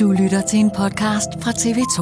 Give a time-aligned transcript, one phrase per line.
[0.00, 2.00] Du lytter til en podcast fra TV2.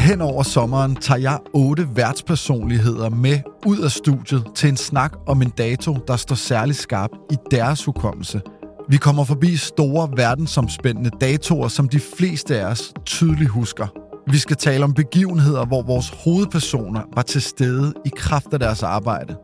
[0.00, 5.42] Hen over sommeren tager jeg otte værtspersonligheder med ud af studiet til en snak om
[5.42, 8.40] en dato, der står særlig skarp i deres hukommelse.
[8.88, 13.86] Vi kommer forbi store verdensomspændende datoer, som de fleste af os tydeligt husker.
[14.30, 18.82] Vi skal tale om begivenheder, hvor vores hovedpersoner var til stede i kraft af deres
[18.82, 19.36] arbejde.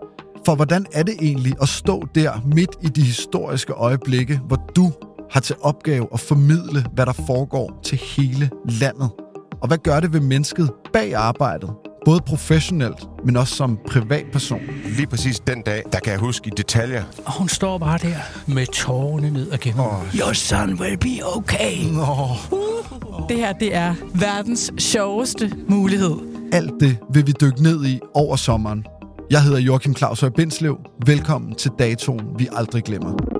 [0.46, 4.92] For hvordan er det egentlig at stå der midt i de historiske øjeblikke, hvor du
[5.30, 9.10] har til opgave at formidle, hvad der foregår til hele landet?
[9.62, 11.70] Og hvad gør det ved mennesket bag arbejdet?
[12.04, 14.60] Både professionelt, men også som privatperson.
[14.96, 17.04] Lige præcis den dag, der kan jeg huske i detaljer.
[17.26, 19.80] Og hun står bare der med tårerne ned og gennem.
[19.80, 20.14] Oh.
[20.14, 21.76] Your son will be okay.
[21.92, 22.28] Nå,
[23.28, 26.14] Det her, det er verdens sjoveste mulighed.
[26.52, 28.84] alt det vil vi dykke ned i over sommeren.
[29.30, 30.78] Jeg hedder Joachim Claus Høj Bindslev.
[31.06, 33.37] Velkommen til datoen, vi aldrig glemmer.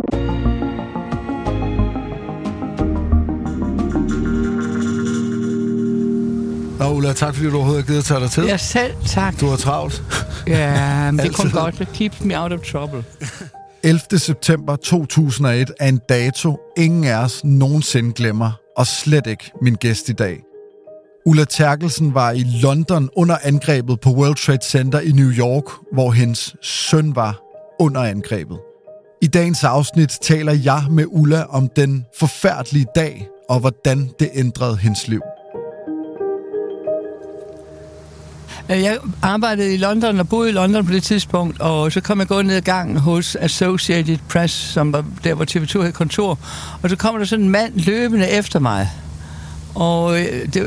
[6.79, 8.45] Nå, Ulla, tak fordi du overhovedet har givet tage dig tid.
[8.45, 9.41] Ja, selv tak.
[9.41, 10.03] Du har travlt.
[10.47, 11.81] Ja, men det kom godt.
[11.81, 13.05] It keeps me out of trouble.
[13.83, 14.19] 11.
[14.19, 20.09] september 2001 er en dato, ingen af os nogensinde glemmer, og slet ikke min gæst
[20.09, 20.41] i dag.
[21.27, 26.11] Ulla Terkelsen var i London under angrebet på World Trade Center i New York, hvor
[26.11, 27.41] hendes søn var
[27.81, 28.59] under angrebet.
[29.23, 34.77] I dagens afsnit taler jeg med Ulla om den forfærdelige dag, og hvordan det ændrede
[34.77, 35.21] hendes liv.
[38.71, 42.19] Øh, jeg arbejdede i London og boede i London på det tidspunkt, og så kom
[42.19, 46.39] jeg gå ned ad gangen hos Associated Press, som var der, hvor TV2 havde kontor,
[46.83, 48.91] og så kommer der sådan en mand løbende efter mig.
[49.79, 50.65] Og øh, det,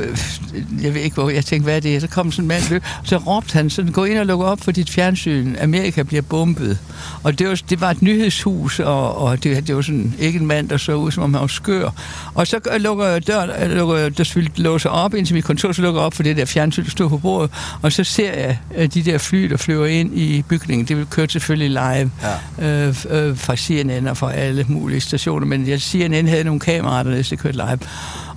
[0.82, 2.00] jeg ved ikke, hvor jeg tænkte, hvad er det?
[2.00, 4.60] Så kom sådan en mand løb, så råbte han sådan, gå ind og lukke op
[4.60, 5.56] for dit fjernsyn.
[5.60, 6.78] Amerika bliver bombet.
[7.22, 10.46] Og det var, det var et nyhedshus, og, og det, det var sådan ikke en
[10.46, 11.90] mand, der så ud, som om han var skør.
[12.34, 15.72] Og så lukker jeg døren, øh, lukker der selvfølgelig låser op ind til mit kontor,
[15.72, 17.50] så lukker jeg op for det der fjernsyn, der stod på bordet,
[17.82, 20.88] og så ser jeg øh, de der fly, der flyver ind i bygningen.
[20.88, 22.10] Det vil køre selvfølgelig live
[22.58, 22.88] ja.
[22.88, 27.02] øh, øh, fra CNN og fra alle mulige stationer, men jeg, CNN havde nogle kameraer,
[27.02, 27.78] der næste kørte live.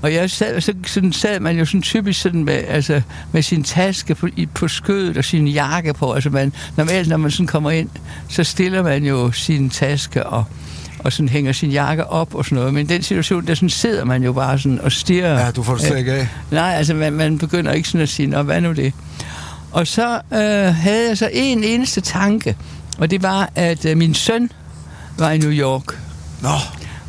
[0.01, 3.01] Og jeg sad, så sådan sad man jo sådan typisk sådan med, altså,
[3.31, 6.13] med sin taske på, i, på skødet og sin jakke på.
[6.13, 7.89] Altså man, normalt, når man sådan kommer ind,
[8.29, 10.44] så stiller man jo sin taske og,
[11.00, 12.73] og sådan hænger sin jakke op og sådan noget.
[12.73, 15.39] Men i den situation, der sådan sidder man jo bare sådan og stiger.
[15.39, 16.27] Ja, du får det slet ikke af.
[16.51, 18.94] Nej, altså man, man begynder ikke sådan at sige, Nå, hvad nu det?
[19.72, 22.57] Og så øh, havde jeg så en eneste tanke,
[22.97, 24.51] og det var, at øh, min søn
[25.17, 26.00] var i New York
[26.41, 26.50] Nå,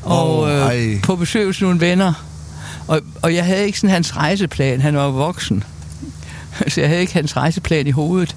[0.02, 1.00] og øh, ej.
[1.02, 2.25] på besøg hos nogle venner.
[2.88, 5.64] Og, og jeg havde ikke sådan hans rejseplan, han var voksen.
[6.68, 8.36] Så jeg havde ikke hans rejseplan i hovedet.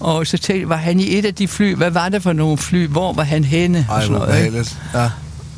[0.00, 1.74] Og så tænkte jeg, var han i et af de fly?
[1.74, 2.86] Hvad var det for nogle fly?
[2.88, 3.86] Hvor var han henne?
[3.88, 4.48] Og ej, sådan noget, ikke?
[4.48, 4.78] ubehageligt.
[4.94, 5.08] Ja.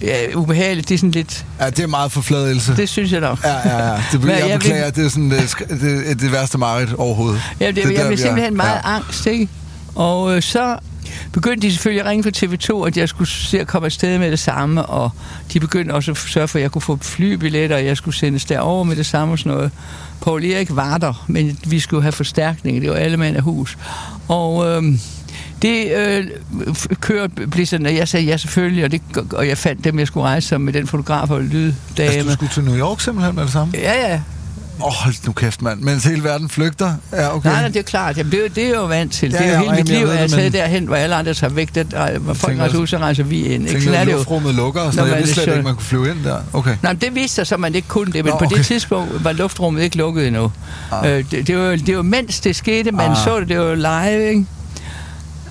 [0.03, 1.45] Ja, ubehageligt, det er sådan lidt...
[1.61, 2.77] ja, det er meget forfladelse.
[2.77, 3.45] Det synes jeg nok.
[3.45, 4.03] Ja, ja, ja.
[4.13, 6.33] Det, Men jeg, jeg jeg vil- beklager, det er sådan det, sk- det, er det
[6.33, 7.41] værste mareridt overhovedet.
[7.61, 8.27] Ja, det, er jeg der, blev vi er.
[8.27, 8.95] simpelthen meget Ja.
[8.97, 9.49] angst, ikke?
[9.95, 10.77] Og øh, så
[11.33, 14.31] begyndte de selvfølgelig at ringe fra TV2, at jeg skulle se at komme afsted med
[14.31, 15.11] det samme, og
[15.53, 18.45] de begyndte også at sørge for, at jeg kunne få flybilletter, og jeg skulle sendes
[18.45, 19.71] derover med det samme og sådan noget.
[20.23, 23.79] Paul Erik var der, men vi skulle have forstærkning, det var alle mænd af hus.
[24.29, 24.83] Og øh,
[25.63, 26.27] Det øh,
[27.01, 29.01] kører, blev sådan, og jeg sagde ja selvfølgelig, og, det,
[29.33, 31.75] og jeg fandt dem, jeg skulle rejse sammen med den fotograf og lyddame.
[31.99, 33.73] Altså, du skulle til New York simpelthen med det samme?
[33.77, 34.21] Ja, ja.
[34.83, 35.81] Åh, oh, hold nu kæft, mand.
[35.81, 36.95] Mens hele verden flygter?
[37.13, 37.49] Ja, okay.
[37.51, 38.19] Nej, nej, det er klart.
[38.19, 39.31] Jamen, det, er, jo- det er jo vant til.
[39.31, 40.61] Ja, det er jo ja, hele nej, mit liv, at jeg det, er taget men-
[40.61, 41.75] derhen, hvor alle andre tager væk.
[41.75, 43.69] Der, der, hvor folk rejser ud, så rejser vi ind.
[43.69, 43.81] Ikke?
[43.81, 44.17] Sådan er det jo.
[44.17, 45.09] luftrummet lukker og noget.
[45.09, 46.37] Jeg man vidste slet ikke, man kunne flyve ind der.
[46.53, 46.77] Okay.
[46.83, 48.57] Nej, det viste sig så, man ikke kunne det, men Nå, på okay.
[48.57, 50.53] det tidspunkt var luftrummet ikke lukket endnu.
[50.93, 51.11] Ah.
[51.19, 53.17] Øh, det, det, var, det var mens det skete, man Ah.
[53.25, 54.47] så det, det var live, ikke?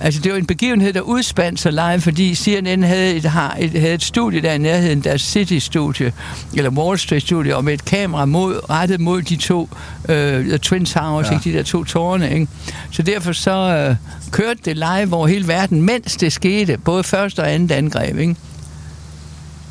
[0.04, 3.70] Altså, det var en begivenhed, der udspandt sig live, fordi CNN havde et, har et,
[3.70, 6.12] havde et studie der i nærheden, deres City-studie,
[6.54, 9.68] eller Wall Street-studie, og med et kamera mod, rettet mod de to
[10.08, 11.32] øh, Twin Towers, ja.
[11.32, 12.46] ikke, de der to tårne, ikke?
[12.90, 13.96] Så derfor så øh,
[14.30, 18.36] kørte det live over hele verden, mens det skete, både første og andet angreb, ikke?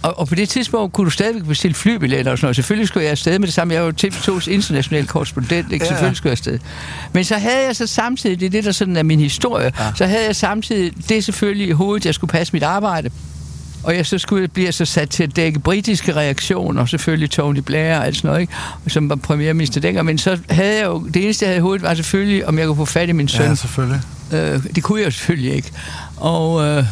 [0.02, 2.56] Og, og på det tidspunkt kunne du stadigvæk bestille flybilletter og sådan noget.
[2.56, 3.74] Selvfølgelig skulle jeg afsted med det samme.
[3.74, 5.86] Jeg var jo TV2's internationale korrespondent, ikke?
[5.86, 5.90] Ja.
[5.90, 6.60] Selvfølgelig skulle jeg afsted.
[7.14, 9.92] Men så havde jeg så samtidig, det er det, der sådan er min historie, ja.
[9.96, 13.10] så havde jeg samtidig det selvfølgelig i hovedet, jeg skulle passe mit arbejde.
[13.84, 17.98] Og jeg så skulle blive så sat til at dække britiske reaktioner, selvfølgelig Tony Blair
[17.98, 18.54] og alt sådan noget, ikke?
[18.88, 20.06] som var premierminister dengang.
[20.06, 22.68] Men så havde jeg jo, det eneste jeg havde i hovedet var selvfølgelig, om jeg
[22.68, 23.46] kunne få fat i min søn.
[23.46, 24.02] Ja, selvfølgelig.
[24.34, 25.72] Øh, det kunne jeg selvfølgelig ikke.
[26.18, 26.86] Og øh,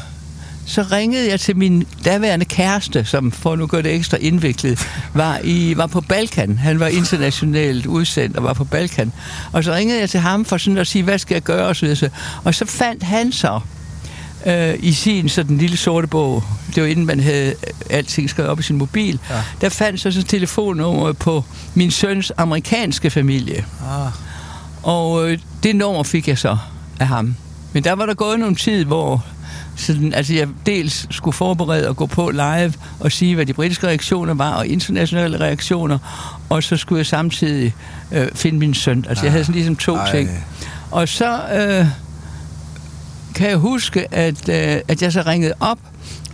[0.70, 5.40] så ringede jeg til min daværende kæreste, som for nu gøre det ekstra indviklet, var,
[5.44, 6.58] i, var på Balkan.
[6.58, 9.12] Han var internationalt udsendt og var på Balkan.
[9.52, 11.68] Og så ringede jeg til ham for sådan at sige, hvad skal jeg gøre?
[11.68, 12.10] Og så,
[12.44, 13.60] og så fandt han så
[14.46, 16.44] øh, i sin sådan lille sorte bog,
[16.76, 17.54] det var inden man havde øh,
[17.90, 19.36] alting skrevet op i sin mobil, Ja.
[19.36, 19.42] ja.
[19.62, 21.44] der fandt så så telefonnummer på
[21.74, 23.66] min søns amerikanske familie.
[23.90, 24.12] Ah.
[24.84, 26.58] Og øh, det nummer fik jeg så
[27.00, 27.36] af ham.
[27.74, 29.26] Men der var der gået nogle tid, hvor
[29.80, 33.88] sådan, altså jeg dels skulle forberede og gå på live og sige, hvad de britiske
[33.88, 35.98] reaktioner var, og internationale reaktioner,
[36.50, 37.74] og så skulle jeg samtidig
[38.12, 39.06] øh, finde min søn.
[39.10, 40.12] Altså jeg havde sådan ligesom to Ej.
[40.12, 40.30] ting.
[40.92, 41.86] Og så øh,
[43.36, 45.80] kan jeg huske, at, øh, at jeg så ringede op,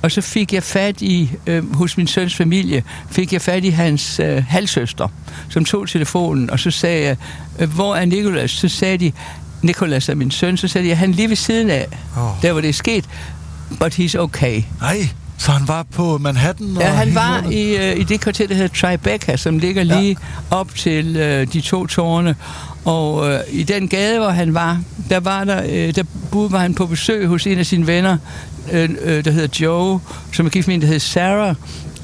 [0.02, 3.70] og så fik jeg fat i, øh, hos min søns familie, fik jeg fat i
[3.70, 5.08] hans øh, halvsøster,
[5.50, 7.18] som tog telefonen, og så sagde jeg,
[7.60, 8.52] øh, hvor er Nikolas?
[8.52, 9.12] Så sagde de,
[9.62, 11.88] Nikolas er min søn, så sagde de, han lige ved siden af,
[12.18, 12.24] Åh.
[12.42, 13.06] der hvor det er sket,
[13.80, 14.62] but he's okay.
[14.82, 16.68] Ej, så han var på Manhattan?
[16.80, 20.00] Ja, og han var i, øh, i det kvarter, der hedder Tribeca, som ligger Ja.
[20.02, 20.18] lige
[20.52, 22.36] op til øh, de to tårne.
[22.86, 24.80] Og øh, i den gade, hvor han var,
[25.10, 28.18] der var der, øh, der boede, var han på besøg hos en af sine venner,
[28.72, 30.00] øh, øh, der hedder Joe,
[30.34, 31.56] som er gift med en, der hedder Sarah.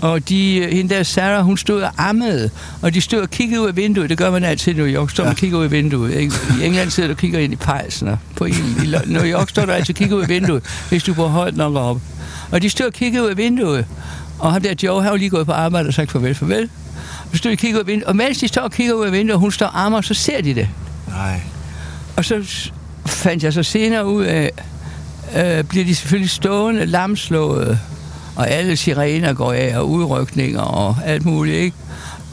[0.02, 2.50] Og de, hende der Sarah, hun stod og ammede,
[2.82, 4.10] og de stod og kiggede ud af vinduet.
[4.10, 5.10] Det gør man altid i New York.
[5.10, 6.14] Står og kigger ud af vinduet.
[6.14, 6.34] Ikke?
[6.62, 8.08] I England sidder du og kigger ind i pejsen.
[8.08, 8.50] og På i,
[8.84, 11.58] i New York står du altid og kigger ud af vinduet, hvis du bor højt
[11.58, 12.02] nok op.
[12.52, 13.86] Og de stod og kiggede ud af vinduet.
[14.40, 16.70] Og ham der Joe, han var lige gået på arbejde og sagt farvel, farvel.
[17.32, 18.08] Og stod og kiggede ud af vinduet.
[18.08, 20.14] Og mens de står og kigger ud af vinduet, og hun står og ammer, så
[20.14, 20.68] ser de det.
[21.08, 21.42] Nej.
[22.18, 22.44] Og så
[23.06, 24.52] fandt jeg så senere ud af,
[25.36, 27.80] øh, bliver de selvfølgelig stående, lamslået,
[28.36, 31.78] og alle sirener går af, og udrykninger og alt muligt, ikke?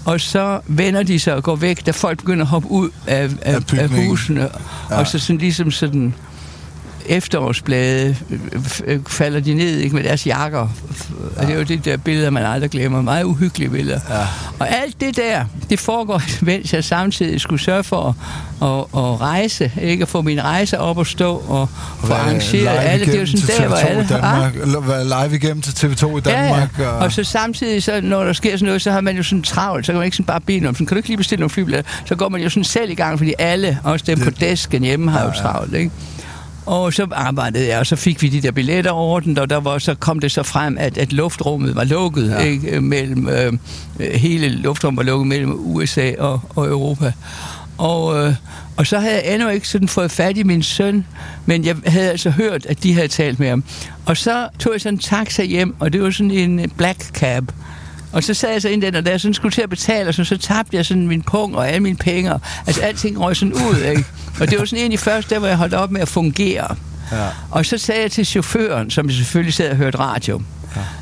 [0.04, 3.30] Og så vender de sig og går væk, da folk begynder at hoppe ud af,
[3.42, 4.48] af, Af af, husene.
[4.90, 4.98] Ja.
[4.98, 6.14] Og så sådan ligesom sådan
[7.08, 10.58] efterårsblade øh, øh, falder de ned ikke, med deres jakker.
[10.58, 11.40] Ja.
[11.40, 13.02] Og det er jo det der billeder, man aldrig glemmer.
[13.02, 14.00] Meget uhyggelige billeder.
[14.10, 14.26] Ja.
[14.58, 18.16] Og alt det der, det foregår, mens jeg samtidig skulle sørge for
[18.62, 20.02] at, at, at rejse, ikke?
[20.02, 21.68] At få min rejse op og stå og
[22.04, 23.06] få arrangeret alle.
[23.06, 24.02] Det er jo sådan der, hvor alle...
[24.02, 26.78] TV2 i Danmark, være live igennem til TV2 i Danmark.
[26.78, 26.88] Ja, ja.
[26.88, 29.86] Og så samtidig, så, når der sker sådan noget, så har man jo sådan travlt,
[29.86, 31.50] så kan man ikke sådan bare bede om, sådan, kan du ikke lige bestille nogle
[31.50, 31.90] flybilletter?
[32.04, 35.10] Så går man jo sådan selv i gang, fordi alle, også dem på desken hjemme,
[35.10, 35.90] har jo travlt, ikke?
[36.68, 39.78] Og så arbejdede jeg, og så fik vi de der billetter ordnet, og der var,
[39.78, 42.38] så kom det så frem, at, at luftrummet var lukket, ja.
[42.38, 42.80] ikke?
[42.80, 43.52] Mellem, øh,
[44.14, 47.12] hele luftrummet var lukket mellem USA og, og Europa.
[47.78, 48.34] Og, øh,
[48.76, 51.06] og så havde jeg endnu ikke sådan fået fat i min søn,
[51.46, 53.64] men jeg havde altså hørt, at de havde talt med ham.
[54.06, 57.44] Og så tog jeg sådan en taxa hjem, og det var sådan en black cab.
[58.12, 60.12] Og så sad jeg så ind den, og da jeg sådan skulle til at betale,
[60.12, 62.32] så, så tabte jeg sådan min pung og alle mine penge.
[62.66, 64.04] Altså alting røg sådan ud, ikke?
[64.40, 66.76] Og det var sådan egentlig først der, hvor jeg holdt op med at fungere.
[67.12, 67.28] Ja.
[67.50, 70.42] Og så sagde jeg til chaufføren, som selvfølgelig sad og hørte radio.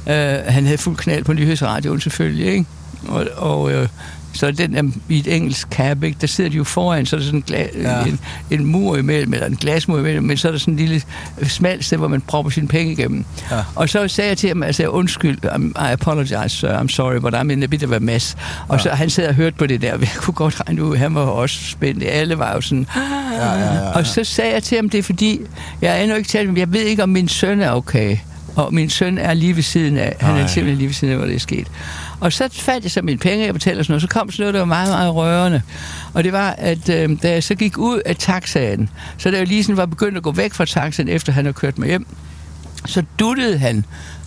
[0.07, 0.39] Ja.
[0.39, 2.65] Øh, han havde fuld knald på nyhedsradioen selvfølgelig, ikke?
[3.09, 3.89] Og, og øh,
[4.37, 7.21] så den der, i et engelsk cab, ikke, der sidder de jo foran, så er
[7.21, 7.99] der sådan en, gla- Ja.
[7.99, 8.05] ja.
[8.07, 11.03] en, en mur imellem, eller en glasmur imellem, men så er der sådan en lille
[11.47, 13.25] smalt sted, hvor man propper sine penge igennem.
[13.51, 13.57] Ja.
[13.75, 17.35] Og så sagde jeg til ham, altså undskyld, um, I apologize, sir, I'm sorry, but
[17.35, 18.37] I'm in a bit of a mess.
[18.69, 18.83] Og Ja.
[18.83, 21.15] så han sad og hørte på det der, og jeg kunne godt regne ud, han
[21.15, 23.01] var også spændt, alle var jo sådan, Ja,
[23.37, 23.91] ja, ja, ja.
[23.91, 25.41] og så sagde jeg til ham, det er fordi,
[25.83, 28.17] jeg har endnu ikke talt med jeg ved ikke, om min søn er okay.
[28.57, 30.17] Og min søn er lige ved siden af.
[30.21, 31.67] Han er simpelthen lige ved siden af, hvor det er sket.
[32.21, 34.03] Og så fandt jeg så mine penge, jeg betalte og sådan noget.
[34.03, 35.63] Så kom sådan noget, der var meget, meget rørende.
[36.15, 39.47] Og det var, at øh, da jeg så gik ud af taxaen, så da jeg
[39.47, 42.07] lige sådan var begyndt at gå væk fra taxaen, efter han havde kørt mig hjem,
[42.87, 43.85] så duttede han.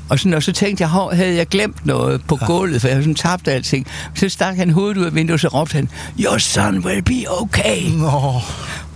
[0.09, 3.03] Og, sådan, og så tænkte jeg, havde jeg glemt noget på gulvet, for jeg havde
[3.03, 3.87] sådan tabt alting.
[4.15, 7.23] Så stak han hovedet ud af vinduet, og så råbte han, Your son will be
[7.41, 7.89] okay.
[7.89, 8.33] Nå,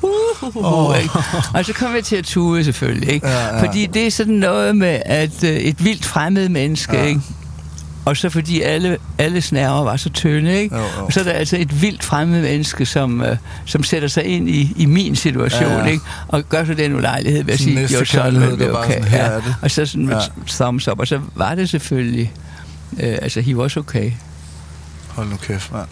[0.04, 0.96] Uh, oh.
[1.54, 3.28] Og så kom jeg til at tude selvfølgelig, ikke?
[3.28, 3.62] Ja, ja.
[3.68, 7.04] Fordi det er sådan noget med, at øh, et vildt fremmed menneske, Ja.
[7.04, 7.22] ikke?
[8.06, 10.76] Og så fordi alle, alle snærver var så tynde, ikke?
[10.76, 11.06] Jo, jo.
[11.06, 14.50] Og så er der altså et vildt fremmed menneske, som, øh, som sætter sig ind
[14.50, 15.86] i, i min situation, Ja, ja.
[15.86, 16.04] ikke?
[16.28, 19.02] Og gør så den ulejlighed ved at Sådan sige, will be der bare okay.
[19.04, 19.56] sådan, er det.
[19.62, 20.20] Og så sådan Ja.
[20.48, 21.00] thumbs up.
[21.00, 22.34] Og så var det selvfølgelig,
[23.00, 24.12] øh, altså, he was okay.
[25.08, 25.88] hold nu kæft, mand.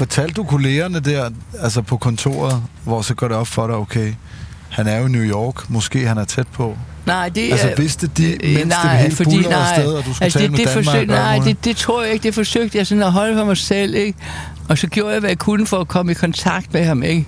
[0.00, 1.30] Fortalte du kollegerne der,
[1.62, 4.14] altså på kontoret, hvor så går det op for dig, okay,
[4.68, 6.76] han er jo i New York, måske han er tæt på.
[7.06, 10.38] Nej, det Altså vidste de, mens det hele fordi, nej, afsted, og du skulle altså,
[10.38, 10.84] tale det, med det Danmark?
[10.84, 12.22] forsøg, Nej, det, det tror jeg ikke.
[12.22, 14.18] Det forsøgte jeg sådan at holde for mig selv, ikke?
[14.68, 17.26] Og så gjorde jeg, hvad jeg kunne for at komme i kontakt med ham, ikke?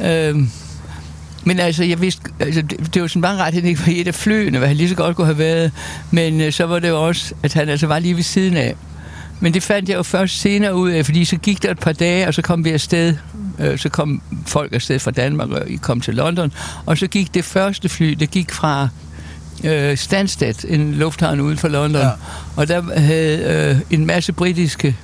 [0.00, 0.06] Jo.
[0.06, 0.50] Øhm,
[1.44, 3.92] men altså, jeg vidste, altså, det, det var sådan bare ret, at han ikke var
[3.92, 5.72] i et af flyene, hvad han lige så godt kunne have været.
[6.10, 8.74] Men øh, så var det jo også, at han altså var lige ved siden af.
[9.42, 11.92] Men det fandt jeg jo først senere ud af, fordi så gik der et par
[11.92, 13.16] dage, og så kom vi afsted.
[13.58, 16.52] Øh, så kom folk afsted fra Danmark, og I kom til London.
[16.86, 18.88] Og så gik det første fly, det gik fra
[19.64, 22.02] øh, Stansted, en lufthavn uden for London.
[22.02, 22.10] Ja.
[22.56, 24.96] Og der havde øh, en masse britiske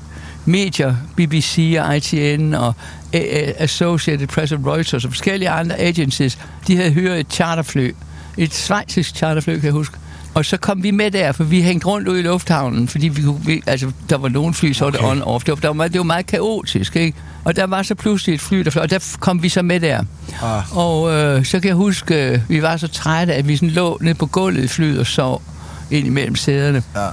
[0.45, 2.75] medier, BBC og ITN og
[3.13, 7.95] Associated Press og Reuters og forskellige andre agencies, de havde hyret et charterfly.
[8.37, 9.99] Et svejsisk charterfly, kan jeg huske.
[10.39, 13.23] Og så kom vi med der, for vi hængte rundt ude i lufthavnen, fordi vi,
[13.45, 15.21] vi, altså, der var nogle fly, så var det Okay.
[15.21, 15.39] on-off.
[15.39, 17.19] Det var, der var, det var meget kaotisk, ikke?
[17.45, 19.81] Og der var så pludselig et fly, der fløj, og der kom vi så med
[19.81, 20.03] der.
[20.43, 23.71] Ah, Og øh, så kan jeg huske, øh, vi var så trætte, at vi sådan
[23.71, 25.43] lå nede på gulvet i flyet og sov
[25.91, 26.83] ind imellem sæderne.
[26.97, 27.07] ja.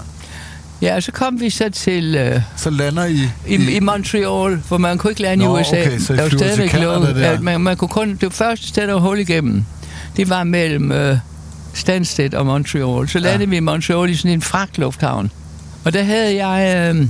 [0.81, 3.29] Ja, og så kom vi så til øh, Så lander I...
[3.47, 5.81] i, i Montreal, for man kunne ikke lande Nå, i USA.
[5.81, 7.21] okay, så I der var stadigvæk lukket.
[7.21, 9.65] Ja, man, man kunne kun, det første sted, der var hul igennem.
[10.17, 11.17] Det var mellem øh,
[11.75, 13.09] Stansted og Montreal.
[13.09, 13.49] Så landede ja.
[13.49, 15.31] vi i Montreal i sådan en fragtlufthavn.
[15.83, 17.07] Og der havde jeg øh,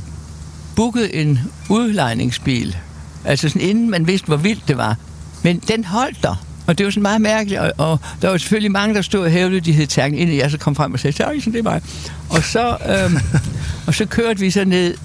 [0.76, 2.78] booket en udlejningsbil.
[3.26, 4.96] Altså sådan inden man vidste, hvor vildt det var.
[5.44, 6.46] Men den holdt der.
[6.68, 9.32] Og det var sådan meget mærkeligt, og, og der var selvfølgelig mange, der stod og
[9.32, 11.82] hævdede, de hed Terken, inden jeg så kom frem og sagde, Terken, det er mig.
[12.30, 13.18] Og så, øhm,
[13.88, 14.98] og så kørte vi så ned,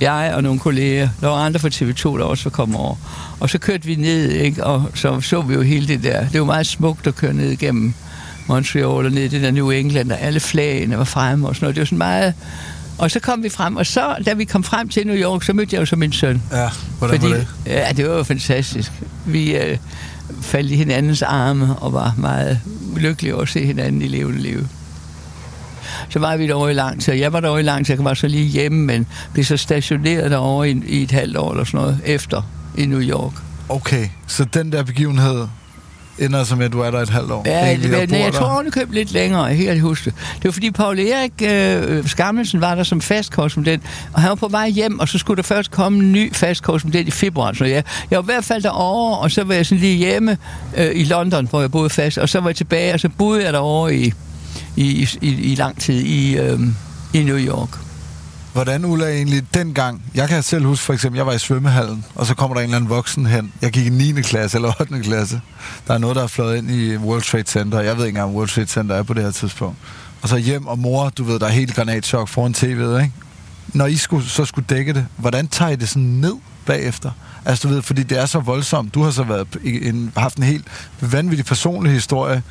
[0.00, 2.96] jeg og nogle kolleger, der var andre fra TV2, der også var kommet over.
[3.40, 4.64] Og så kørte vi ned, ikke?
[4.64, 6.28] og så så vi jo hele det der.
[6.28, 7.94] Det var meget smukt at køre ned igennem
[8.46, 11.64] Montreal og ned i det der New England, og alle flagene var fremme og sådan
[11.64, 11.76] noget.
[11.76, 12.34] Det var sådan meget...
[12.98, 15.52] Og så kom vi frem, og så, da vi kom frem til New York, så
[15.52, 16.42] mødte jeg jo så min søn.
[16.52, 17.46] Ja, hvordan var det?
[17.66, 18.92] Ja, det var jo fantastisk.
[19.26, 19.78] Vi øh,
[20.42, 22.60] faldt i hinandens arme og var meget
[22.96, 24.66] lykkelige over at se hinanden i levende liv.
[26.08, 27.12] Så var vi derovre i lang tid.
[27.12, 27.94] Jeg var derovre i lang tid.
[27.94, 31.50] Jeg var så lige hjemme, men blev så stationeret derovre i, i et halvt år
[31.50, 32.42] eller sådan noget efter
[32.78, 33.32] i New York.
[33.68, 35.46] Okay, så den der begivenhed
[36.18, 37.42] ender som, at du er der et halvt år?
[37.46, 38.38] Ja, Egentlig, det, bor jeg der?
[38.38, 40.14] tror ovenikøbet lidt længere, jeg ikke huske det.
[40.36, 44.48] Det var fordi Paul Erik øh, Skammelsen var der som fastkorrespondent, og han var på
[44.48, 47.52] vej hjem, og så skulle der først komme en ny fastkorrespondent i februar.
[47.52, 50.36] Så jeg, jeg var i hvert fald derovre, og så var jeg sådan lige hjemme
[50.76, 53.44] øh, i London, hvor jeg boede fast, og så var jeg tilbage, og så boede
[53.44, 54.12] jeg derovre i,
[54.76, 56.60] i, i, i lang tid i, øh,
[57.14, 57.83] i New York.
[58.54, 60.02] Hvordan, Ulla, egentlig dengang?
[60.14, 62.64] Jeg kan selv huske, for eksempel, jeg var i svømmehallen, og så kommer der en
[62.64, 63.52] eller anden voksen hen.
[63.62, 64.22] Jeg gik i 9.
[64.22, 65.00] klasse eller 8.
[65.02, 65.40] klasse.
[65.88, 67.80] Der er noget, der er fløjet ind i World Trade Center.
[67.80, 69.78] Jeg ved ikke engang, om World Trade Center er på det her tidspunkt.
[70.22, 73.12] Og så hjem, og mor, du ved, der er helt granatchok foran tv'et, ikke?
[73.72, 76.34] Når I skulle, så skulle dække det, hvordan tager I det sådan ned
[76.66, 77.10] bagefter?
[77.44, 78.94] Altså, du ved, fordi det er så voldsomt.
[78.94, 80.64] Du har så været en, haft en helt
[81.00, 82.42] vanvittig personlig historie,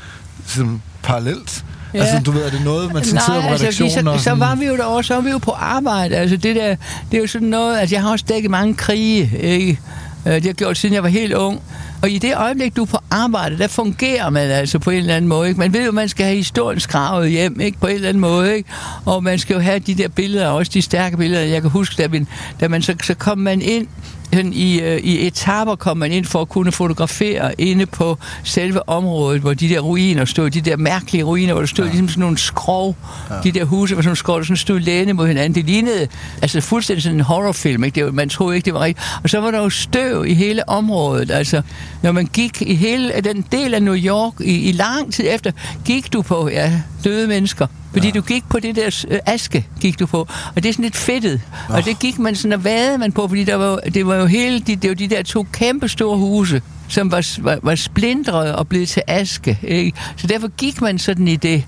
[0.46, 1.66] som parallelt.
[1.94, 2.00] Ja.
[2.00, 4.66] Altså, du ved, er det noget, man sidder på altså, redaktionen så, så var vi
[4.66, 6.16] jo derovre, så var vi jo på arbejde.
[6.16, 6.76] Altså, det, der,
[7.12, 9.80] det er jo sådan noget, altså, jeg har også dækket mange krige, ikke?
[10.26, 11.62] Øh, Det har jeg gjort, siden jeg var helt ung.
[12.02, 15.16] Og i det øjeblik, du er på arbejde, der fungerer man altså på en eller
[15.16, 15.48] anden måde.
[15.48, 15.60] Ikke?
[15.60, 17.80] Man ved jo, man skal have historien skravet hjem, ikke?
[17.80, 18.70] På en eller anden måde, ikke?
[19.06, 21.44] Og man skal jo have de der billeder, også de stærke billeder.
[21.44, 22.26] Jeg kan huske, da, vi,
[22.60, 23.88] da man så, så kom man ind
[24.36, 28.90] sådan i, øh, i etaper kom man ind for at kunne fotografere inde på selve
[28.90, 31.92] området, hvor de der ruiner stod, de der mærkelige ruiner, hvor der stod ja.
[31.92, 32.96] ligesom sådan nogle skrov,
[33.30, 33.36] ja.
[33.44, 35.56] de der huse, hvor sådan skrov, der sådan stod læne mod hinanden.
[35.56, 36.08] Det lignede
[36.42, 37.96] altså fuldstændig sådan en horrorfilm, ikke?
[37.96, 39.08] Det var, man troede ikke, det var rigtigt.
[39.24, 41.62] Og så var der jo støv i hele området, altså
[42.02, 45.52] når man gik i hele den del af New York i, i lang tid efter,
[45.86, 47.68] gik du på ja, døde mennesker.
[47.94, 48.14] Fordi ja.
[48.14, 50.20] du gik på det der øh, aske, gik du på.
[50.56, 51.42] Og det er sådan lidt fedtet.
[51.70, 51.76] Oh.
[51.76, 54.26] Og det gik man sådan og vadede man på, fordi der var, det var jo
[54.26, 56.62] hele, de, det var de der to kæmpe store huse.
[56.88, 59.60] som var, var, var splindret og blevet til aske.
[59.64, 59.98] Ikke?
[60.16, 61.64] Så derfor gik man sådan i det.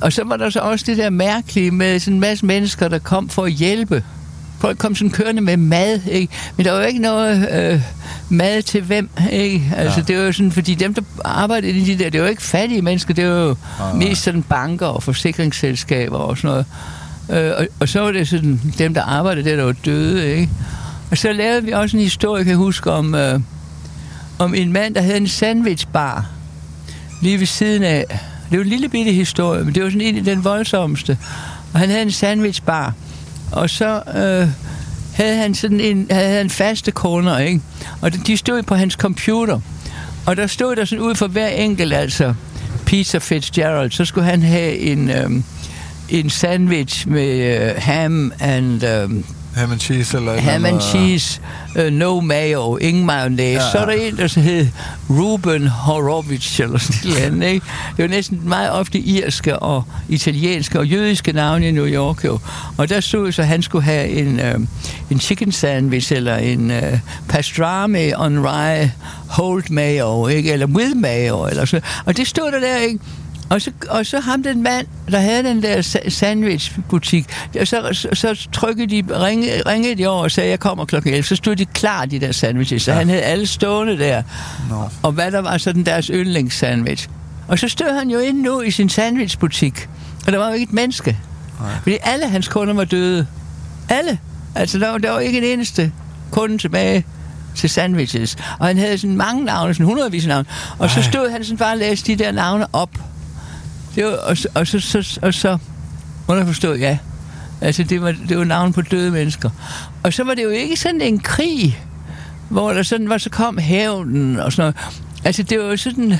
[0.00, 2.98] Og så var der så også det der mærkelige med sådan en masse mennesker, der
[2.98, 4.04] kom for at hjælpe.
[4.58, 6.32] Folk kom sådan kørende med mad, ikke?
[6.56, 7.80] Men der var jo ikke noget øh,
[8.28, 9.72] mad til hvem, ikke?
[9.76, 10.04] Altså, ja.
[10.06, 12.42] det var jo sådan, fordi dem, der arbejdede i de der, det var jo ikke
[12.42, 16.66] fattige mennesker, det var jo ja, mest sådan banker og forsikringsselskaber og sådan noget.
[17.30, 20.48] Øh, og, og så var det sådan, dem, der arbejdede der, der var døde, ikke?
[21.10, 23.40] Og så lavede vi også en historie, kan jeg huske, om, øh,
[24.38, 26.26] om en mand, der havde en sandwichbar
[27.22, 28.04] lige ved siden af.
[28.50, 31.18] Det var en lille bitte historie, men det var sådan en af den voldsomste.
[31.72, 32.94] Og han havde en sandwichbar.
[33.52, 34.48] Og så øh,
[35.14, 37.60] havde han sådan en, havde han faste corner, ikke?
[38.00, 39.60] Og de stod på hans computer.
[40.26, 42.34] Og der stod der sådan ud for hver enkelt, altså
[42.86, 45.30] Peter Fitzgerald, så skulle han have en, øh,
[46.08, 49.10] en sandwich med øh, ham and øh,
[49.58, 51.40] ham and cheese eller ham and cheese,
[51.78, 53.62] uh, no mayo, ingen mayonnaise.
[53.64, 53.70] Ja.
[53.72, 54.66] Så er der en, der hed
[55.10, 57.66] Ruben Horowitz eller sådan noget andet, ikke?
[57.96, 62.38] Det var næsten meget ofte irske og italienske og jødiske navne i New York, jo.
[62.76, 64.66] Og der stod så, at han skulle have en, uh,
[65.10, 66.98] en chicken sandwich eller en uh,
[67.28, 68.92] pastrami on rye
[69.28, 70.52] hold mayo, ikke?
[70.52, 71.80] Eller with mayo, eller så.
[72.04, 72.98] Og det stod der der, ikke?
[73.50, 77.26] Og så, og så ham den mand, der havde den der sandwichbutik,
[77.60, 81.10] og så, så, så trykkede de, ringede, ringede de over og sagde, jeg kommer klokken
[81.10, 81.22] 11.
[81.24, 82.82] Så stod de klar, de der sandwiches.
[82.82, 82.98] Så ja.
[82.98, 84.22] han havde alle stående der.
[84.70, 84.84] No.
[85.02, 87.08] Og hvad der var sådan deres yndlingssandwich.
[87.48, 89.88] Og så stod han jo inde nu i sin sandwichbutik,
[90.26, 91.18] og der var jo ikke et menneske.
[91.60, 91.70] Nej.
[91.82, 93.26] Fordi alle hans kunder var døde.
[93.88, 94.18] Alle.
[94.54, 95.92] Altså, der var, der var ikke en eneste
[96.30, 97.04] kunde tilbage
[97.54, 98.36] til sandwiches.
[98.58, 100.46] Og han havde sådan mange navne, sådan hundredvis af navne.
[100.78, 100.94] Og Ej.
[100.94, 102.90] så stod han sådan bare og læste de der navne op.
[104.04, 105.58] Var, og, og, så, så, og så
[106.28, 106.98] må jeg forstå, ja.
[107.60, 109.50] Altså, det var, det var navn på døde mennesker.
[110.02, 111.84] Og så var det jo ikke sådan en krig,
[112.48, 114.94] hvor der sådan var, så kom hævnen og sådan noget.
[115.24, 116.14] Altså, det var jo sådan...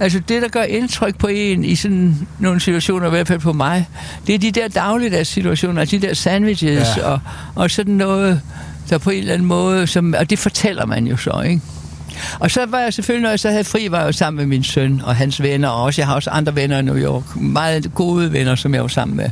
[0.00, 3.52] Altså, det, der gør indtryk på en i sådan nogle situationer, i hvert fald på
[3.52, 3.88] mig,
[4.26, 7.06] det er de der dagligdags situationer, de der sandwiches ja.
[7.06, 7.20] og,
[7.54, 8.40] og sådan noget,
[8.90, 11.62] der på en eller anden måde, som, og det fortæller man jo så, ikke?
[12.38, 14.46] Og så var jeg selvfølgelig, når jeg så havde fri, var jeg jo sammen med
[14.46, 17.36] min søn og hans venner, og også jeg har også andre venner i New York.
[17.36, 19.30] Meget gode venner, som jeg var sammen med.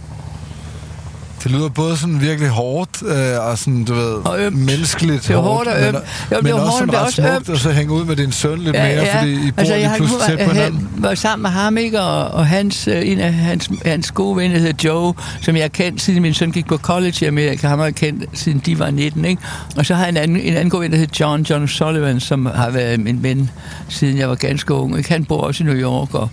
[1.42, 4.56] Det lyder både sådan virkelig hårdt øh, og sådan, du ved, og ømt.
[4.56, 5.92] menneskeligt det er hårdt og ømt.
[5.92, 6.02] Men,
[6.32, 7.48] Jo, men det også hårdt, sådan det ret også smukt ømt.
[7.48, 9.18] at så hænge ud med din søn lidt Ja, mere, ja.
[9.18, 10.88] fordi I bor altså, jeg lige pludselig tæt på hinanden.
[10.96, 12.00] jeg var sammen med ham, ikke?
[12.00, 15.68] Og, og hans, øh, en af hans, hans gode venner hedder Joe, som jeg har
[15.68, 17.66] kendt, siden min søn gik på college i Amerika.
[17.68, 19.42] Ham har jeg kendt, siden de var 19, ikke?
[19.76, 22.20] Og så har jeg en anden, en anden god ven, der hedder John, John Sullivan,
[22.20, 23.50] som har været min ven,
[23.88, 24.98] siden jeg var ganske ung.
[24.98, 25.12] Ikke?
[25.12, 26.30] Han bor også i New York, og, og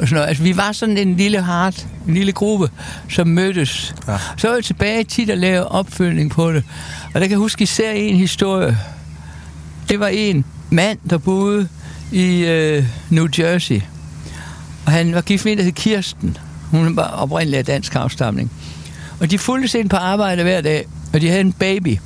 [0.00, 0.28] sådan noget.
[0.28, 1.74] Altså, vi var sådan en lille hard,
[2.08, 2.68] en lille gruppe,
[3.10, 3.94] som mødtes.
[4.08, 4.16] Ja.
[4.36, 6.64] Så var jeg tilbage tit og lavede opfølgning på det.
[7.06, 8.78] Og der kan jeg huske især en historie.
[9.88, 11.68] Det var en mand, der boede
[12.12, 13.80] i øh, New Jersey.
[14.86, 16.36] Og han var gift med en, der hed Kirsten.
[16.70, 18.52] Hun var oprindelig af dansk afstamning.
[19.20, 21.98] Og de fulgte ind på arbejde hver dag, og de havde en baby.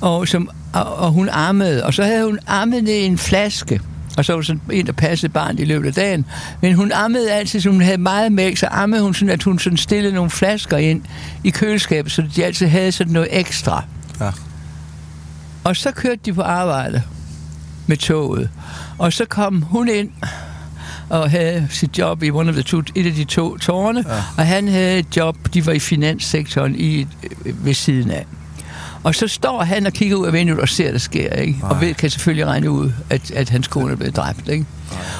[0.00, 3.80] Og, som, og, og hun armede, og så havde hun armet ned i en flaske.
[4.16, 6.24] Og så var sådan en, der passede barnet i løbet af dagen.
[6.60, 9.58] Men hun ammede altid, så hun havde meget mælk, så ammede hun sådan, at hun
[9.58, 11.02] sådan stillede nogle flasker ind
[11.44, 13.84] i køleskabet, så de altid havde sådan noget ekstra.
[14.20, 14.30] Ja.
[15.64, 17.02] Og så kørte de på arbejde
[17.86, 18.50] med toget.
[18.98, 20.10] Og så kom hun ind
[21.08, 24.22] og havde sit job i one of the two, et af de to tårne, ja.
[24.36, 27.06] og han havde et job, de var i finanssektoren i,
[27.44, 28.26] øh, ved siden af.
[29.04, 31.56] Og så står han og kigger ud af vinduet og ser, der sker, ikke?
[31.62, 34.64] Og ved, kan selvfølgelig regne ud, at, at hans kone er blevet dræbt, ikke?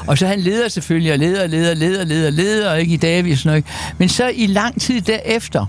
[0.06, 2.98] Og så han leder selvfølgelig, og leder, leder, leder, leder, leder, ikke i
[3.36, 3.56] sådan noget.
[3.56, 3.68] ikke?
[3.98, 5.66] Men så i lang tid derefter,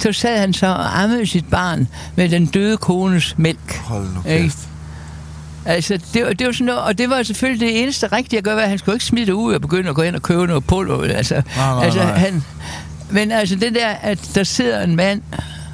[0.00, 3.76] så sad han så og ammede sit barn med den døde kones mælk.
[3.76, 4.42] Hold nu Ikke?
[4.42, 4.58] kæft.
[5.66, 8.44] Altså, det, var- det var sådan noget, og det var selvfølgelig det eneste rigtige at
[8.44, 10.46] gøre, at han skulle ikke smide det ud og begynde at gå ind og købe
[10.46, 11.04] noget pulver.
[11.04, 11.42] Altså, Nej,
[11.74, 12.12] nej, altså nej.
[12.18, 12.44] Han,
[13.10, 15.22] men altså det der, at der sidder en mand,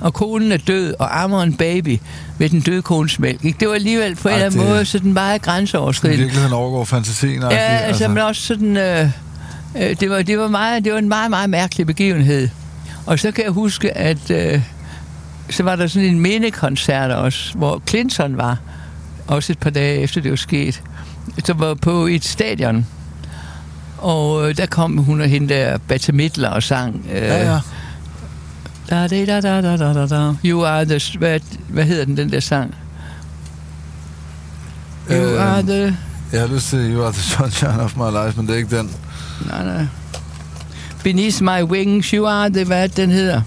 [0.01, 1.99] og konen er død, og ammer en baby
[2.39, 3.57] med den døde kones mælk, ikke?
[3.61, 6.19] det var alligevel på en eller anden det- måde sådan meget grænseoverskridende.
[6.23, 7.41] virkeligheden overgår fantasien.
[7.43, 8.77] Ja, agtigt, altså, men også sådan...
[8.77, 9.09] Øh,
[9.77, 12.49] øh, det, var, det, var meget, det var en meget, meget mærkelig begivenhed.
[13.07, 14.61] Og så kan jeg huske, at øh,
[15.51, 18.59] så var der sådan en mindekoncert også, hvor Clinton var,
[19.27, 20.83] også et par dage efter det var sket,
[21.45, 22.87] som var på et stadion.
[23.99, 27.07] Og øh, der kom hun og hende der Bette Midler og sang...
[27.13, 27.59] Øh, Ja, ja.
[28.91, 30.35] Da, da, da, da, da, da, da.
[30.45, 31.19] You are the...
[31.19, 32.75] Hvad, hvad hedder den, den der sang?
[35.11, 35.97] You Øh, are the...
[36.33, 38.77] Jeg har lyst til You Are The Sunshine of My Life, men det er ikke
[38.79, 38.91] den.
[39.47, 39.87] Nej, nej.
[41.05, 42.65] Beneath my wings, you are the...
[42.65, 43.43] Hvad den hedder?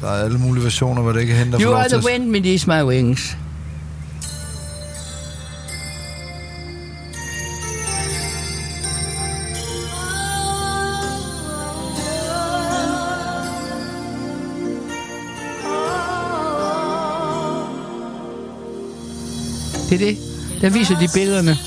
[0.00, 2.82] Der er alle mulige versioner, hvor det ikke henter You are the wind beneath my
[2.82, 3.36] wings.
[19.92, 20.18] Det er det.
[20.60, 21.58] Der viser de billederne.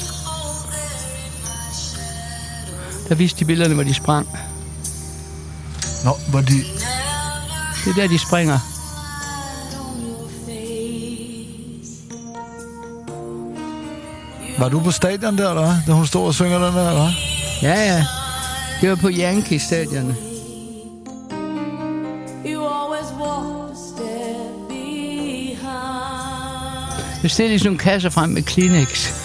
[3.10, 4.28] Der viste de billederne, hvor de sprang.
[6.04, 6.54] Nå, hvor de...
[7.86, 8.60] Det er der, de springer.
[14.60, 15.76] Var du på stadion der, eller?
[15.88, 17.12] Da hun stod og synger den der, eller?
[17.62, 18.06] Ja, ja.
[18.82, 19.60] Det var på Yankee
[27.26, 29.25] Bestil Nu sådan nogle kasser frem med Kleenex.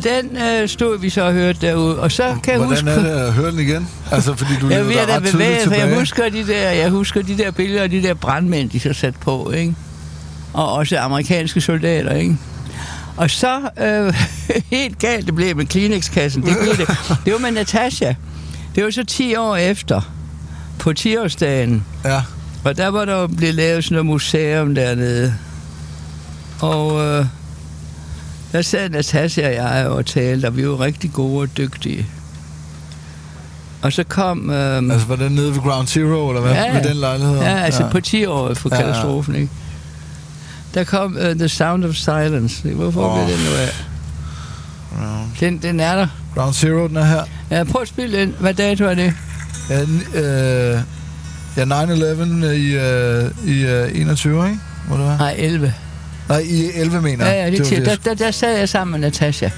[0.00, 1.98] Og den øh, stod vi så og hørte derude.
[1.98, 2.90] Og så kan jeg Hvordan huske...
[2.90, 3.88] er det at høre den igen?
[4.10, 7.38] Altså, fordi du jeg ved, der ret for jeg husker, de der, jeg husker de
[7.38, 9.74] der billeder af de der brandmænd, de så sat på, ikke?
[10.52, 12.36] Og også amerikanske soldater, ikke?
[13.16, 14.14] Og så, øh,
[14.76, 16.96] helt galt det blev med Kleenex-kassen, det, blev det.
[17.24, 18.14] det var med Natasha.
[18.74, 20.00] Det var så 10 år efter,
[20.78, 21.84] på 10-årsdagen.
[22.04, 22.22] Ja.
[22.64, 25.34] Og der var der blevet lavet sådan noget museum dernede.
[26.60, 27.26] Og øh,
[28.52, 32.06] der sad Natasha og jeg og talte, og vi var rigtig gode og dygtige.
[33.82, 34.50] Og så kom...
[34.50, 36.52] Øh, Altså, var den nede ved Ground Zero, eller hvad?
[36.52, 36.74] Ja, ja.
[36.74, 37.36] Ved den lejlighed?
[37.36, 38.82] Ja, altså på 10 år for Ja, ja.
[38.82, 39.48] katastrofen, ikke?
[40.74, 42.68] Der kom uh, The Sound of Silence.
[42.68, 43.24] Hvorfor oh.
[43.26, 43.68] Blev den nu af?
[45.40, 46.06] Den, den er der.
[46.34, 47.22] Ground Zero, den er her.
[47.50, 48.34] Ja, prøv at spille den.
[48.40, 49.12] Hvad dato er det?
[49.70, 49.80] Ja,
[50.14, 50.80] øh,
[51.56, 54.58] ja 9-11 i, øh, i øh, 21, ikke?
[54.88, 55.16] Må det være?
[55.18, 55.74] Nej, 11.
[56.30, 59.00] Nej, i 11 mener Ja, ja, det, var det der, der, der sad jeg sammen
[59.00, 59.50] med Natasha.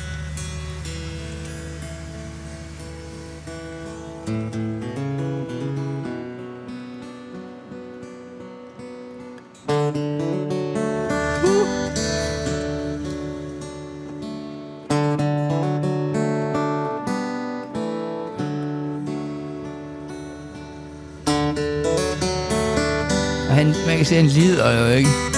[23.51, 25.32] Han, man kan se, han lider jo ikke.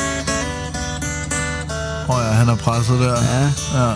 [2.65, 3.17] Presset der.
[3.33, 3.45] Ja.
[3.85, 3.93] ja.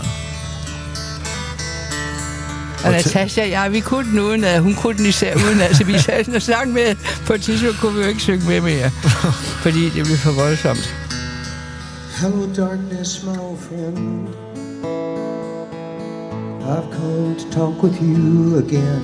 [2.85, 5.76] Og Natasha og jeg, vi kunne den uden at hun kunne den især uden at,
[5.76, 6.96] så vi sad sådan og sang med.
[7.26, 8.90] På et tidspunkt kunne vi jo ikke synge med mere,
[9.64, 10.94] fordi det blev for voldsomt.
[12.20, 14.28] Hello, darkness, my old friend.
[16.68, 19.02] I've come to talk with you again.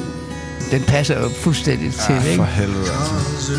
[0.71, 2.37] Den passer jo fuldstændig til, Ja, ikke?
[2.37, 3.53] for helvede, altså.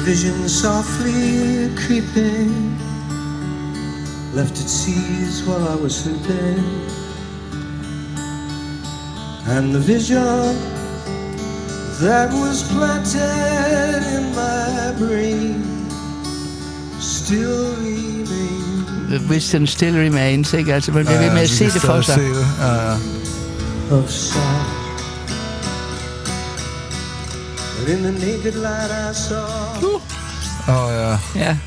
[4.35, 6.63] Left its seeds while I was sleeping.
[9.47, 10.55] And the vision
[12.01, 15.63] that was planted in my brain
[16.99, 19.09] still remains.
[19.09, 20.73] The Wisdom still remains, ikke?
[20.73, 22.15] Altså, man bliver ved med at de se kan det for sig.
[22.15, 22.47] Se det.
[22.59, 22.97] Ja, ja.
[23.91, 24.65] of sound.
[27.79, 29.45] But in the naked light I saw
[30.67, 31.17] Åh oh, ja.
[31.35, 31.57] Ja.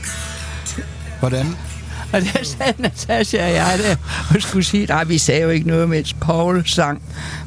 [1.20, 1.57] Hvordan?
[2.12, 3.97] Og der sad Natasha og jeg der
[4.35, 7.03] og skulle sige, nej, vi sagde jo ikke noget, mens Paul sang.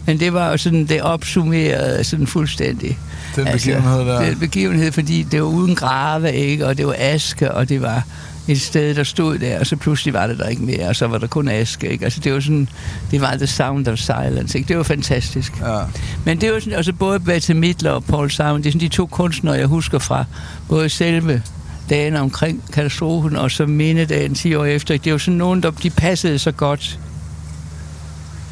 [0.05, 2.99] Men det var jo sådan, det opsummerede sådan fuldstændig.
[3.35, 4.25] Den begivenhed der.
[4.25, 6.67] Den begivenhed, fordi det var uden grave, ikke?
[6.67, 8.03] Og det var aske, og det var
[8.47, 11.07] et sted, der stod der, og så pludselig var det der ikke mere, og så
[11.07, 12.03] var der kun aske, ikke?
[12.03, 12.69] Altså, det var sådan,
[13.11, 14.67] det var The Sound of Silence, ikke?
[14.67, 15.53] Det var fantastisk.
[15.61, 15.79] Ja.
[16.25, 18.95] Men det var sådan, altså både Bette Midler og Paul Simon, det er sådan de
[18.95, 20.25] to kunstnere, jeg husker fra
[20.69, 21.43] både selve
[21.91, 24.93] dagen omkring katastrofen, og så mindedagen 10 år efter.
[24.97, 26.99] Det er jo sådan nogen, der de passede så godt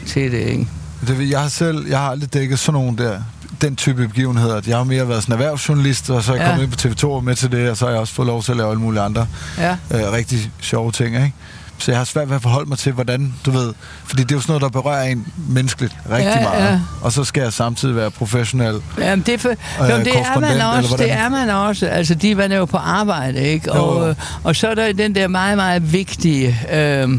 [0.07, 0.67] til det, ikke?
[1.07, 3.19] Det, jeg har selv, jeg har aldrig dækket sådan nogle der,
[3.61, 4.61] den type begivenheder.
[4.67, 6.49] Jeg har mere været sådan erhvervsjournalist, og så er jeg Ja.
[6.49, 8.43] kommet ind på TV2 og med til det, og så har jeg også fået lov
[8.43, 9.71] til at lave alle mulige andre Ja.
[9.71, 11.33] øh, rigtig sjove ting, ikke?
[11.79, 13.73] Så jeg har svært ved at forholde mig til, hvordan, du ved,
[14.05, 16.63] fordi det er jo sådan noget, der berører en menneskeligt rigtig Ja, meget.
[16.71, 16.79] ja.
[17.01, 18.81] Og så skal jeg samtidig være professionel.
[18.97, 19.55] Jamen, det er, for, Øh,
[19.89, 21.87] jo, det er man også, det er man også.
[21.87, 23.71] Altså, de man er jo på arbejde, ikke?
[23.71, 24.09] Og, Jo.
[24.09, 27.09] øh, og så er der den der meget, meget vigtige øh,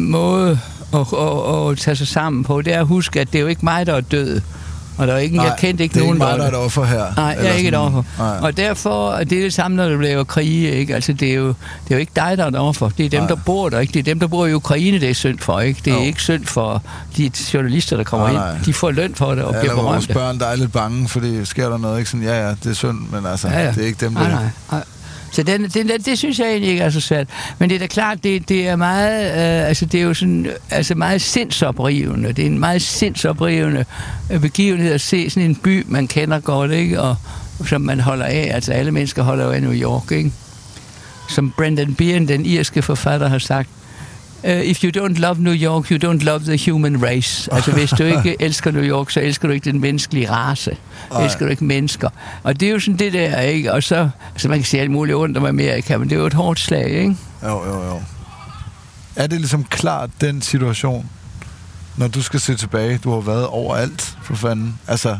[0.00, 0.58] måde
[0.94, 2.62] at, at, at tage sig sammen på.
[2.62, 4.40] Det er at huske, at det er jo ikke mig, der er død.
[4.96, 6.54] Og der er ikke, jeg kendte ikke det er nogen, ikke mig, der er et
[6.56, 7.04] offer her.
[7.16, 8.02] Nej, jeg er ikke et sådan- offer.
[8.18, 8.38] Nej.
[8.42, 10.94] Og derfor, det er det samme, når du laver krige, ikke?
[10.94, 11.54] Altså, det er, jo, det
[11.90, 12.88] er jo ikke dig, der er et offer.
[12.88, 13.28] Det er dem, Nej.
[13.28, 13.92] der bor der, ikke?
[13.92, 15.80] Det er dem, der bor i Ukraine, det er synd for, ikke?
[15.84, 16.02] Det er Jo.
[16.02, 16.82] ikke synd for
[17.16, 18.54] de journalister, der kommer Nej, nej.
[18.56, 18.64] ind.
[18.64, 20.14] De får løn for det og Ja, bliver eller vores berømte.
[20.14, 22.74] børn, der er lidt bange, fordi sker der noget, ikke sådan, ja, ja, det er
[22.74, 23.70] synd, men altså, ja, ja.
[23.70, 24.30] det er ikke dem, nej, der...
[24.30, 24.82] nej, nej.
[25.36, 27.28] Så den, den, det, det synes jeg egentlig ikke er så svært.
[27.58, 30.46] Men det er da klart, det, det er meget, øh, altså det er jo sådan,
[30.70, 32.32] altså meget sindsoprivende.
[32.32, 33.84] Det er en meget sindsoprivende
[34.40, 37.00] begivenhed at se sådan en by, man kender godt, ikke?
[37.00, 37.16] Og
[37.66, 38.50] som man holder af.
[38.54, 40.32] Altså alle mennesker holder jo af New York, ikke?
[41.28, 43.68] som Brendan Behan, den irske forfatter, har sagt,
[44.44, 47.48] uh, if you don't love New York, you don't love the human race.
[47.54, 50.76] Altså, hvis du ikke elsker New York, så elsker du ikke den menneskelige race.
[51.12, 51.24] Ej.
[51.24, 52.08] Elsker du ikke mennesker.
[52.42, 53.72] Og det er jo sådan det der, ikke?
[53.72, 56.26] Og så, altså man kan sige alt muligt ondt om Amerika, men det er jo
[56.26, 57.16] et hårdt slag, ikke?
[57.42, 58.02] Jo, jo, jo.
[59.16, 61.06] Er det ligesom klart den situation,
[61.96, 62.98] når du skal se tilbage?
[63.04, 64.78] Du har været overalt, for fanden.
[64.88, 65.18] Altså, Jeg